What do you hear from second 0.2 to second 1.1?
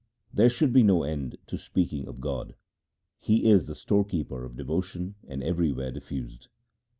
There should be no